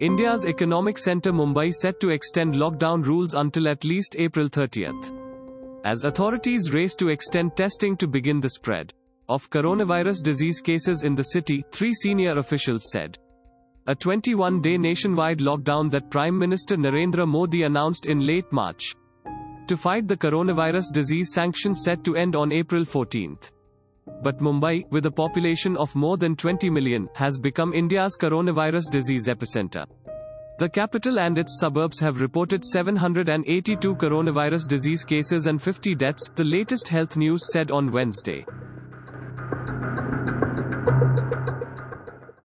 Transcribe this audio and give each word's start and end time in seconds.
India's 0.00 0.46
economic 0.46 0.96
centre 0.96 1.32
Mumbai 1.32 1.74
set 1.74 1.98
to 1.98 2.10
extend 2.10 2.54
lockdown 2.54 3.04
rules 3.04 3.34
until 3.34 3.66
at 3.66 3.84
least 3.84 4.14
April 4.16 4.48
30th. 4.48 5.12
As 5.84 6.04
authorities 6.04 6.72
race 6.72 6.94
to 6.94 7.08
extend 7.08 7.56
testing 7.56 7.96
to 7.96 8.06
begin 8.06 8.40
the 8.40 8.50
spread 8.50 8.94
of 9.28 9.50
coronavirus 9.50 10.22
disease 10.22 10.60
cases 10.60 11.02
in 11.02 11.16
the 11.16 11.24
city, 11.24 11.64
three 11.72 11.92
senior 11.92 12.38
officials 12.38 12.92
said. 12.92 13.18
A 13.88 13.94
21 13.94 14.60
day 14.60 14.78
nationwide 14.78 15.38
lockdown 15.38 15.90
that 15.90 16.10
Prime 16.10 16.38
Minister 16.38 16.76
Narendra 16.76 17.26
Modi 17.26 17.64
announced 17.64 18.06
in 18.06 18.24
late 18.24 18.50
March. 18.52 18.94
To 19.66 19.76
fight 19.76 20.06
the 20.06 20.16
coronavirus 20.16 20.92
disease, 20.92 21.32
sanctions 21.32 21.82
set 21.82 22.04
to 22.04 22.14
end 22.14 22.36
on 22.36 22.52
April 22.52 22.84
14th. 22.84 23.50
But 24.22 24.38
Mumbai, 24.38 24.90
with 24.90 25.06
a 25.06 25.10
population 25.10 25.76
of 25.76 25.94
more 25.94 26.16
than 26.16 26.34
20 26.34 26.70
million, 26.70 27.08
has 27.14 27.38
become 27.38 27.72
India's 27.72 28.16
coronavirus 28.16 28.90
disease 28.90 29.28
epicenter. 29.28 29.86
The 30.58 30.68
capital 30.68 31.20
and 31.20 31.38
its 31.38 31.60
suburbs 31.60 32.00
have 32.00 32.20
reported 32.20 32.64
782 32.64 33.94
coronavirus 33.94 34.66
disease 34.66 35.04
cases 35.04 35.46
and 35.46 35.62
50 35.62 35.94
deaths, 35.94 36.28
the 36.34 36.42
latest 36.42 36.88
health 36.88 37.16
news 37.16 37.52
said 37.52 37.70
on 37.70 37.92
Wednesday. 37.92 38.44